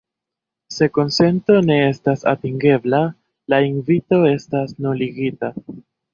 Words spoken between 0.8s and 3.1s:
konsento ne estas atingebla,